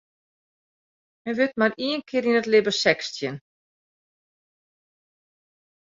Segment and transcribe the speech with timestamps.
[1.25, 3.35] Men wurdt mar ien kear yn it libben sechstjin.